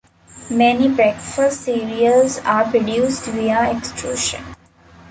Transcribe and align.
Many 0.49 0.89
breakfast 0.89 1.61
cereals 1.61 2.39
are 2.39 2.67
produced 2.71 3.25
via 3.25 3.71
extrusion. 3.77 4.43